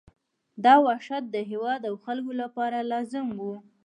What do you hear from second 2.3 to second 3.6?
لپاره لازم وو.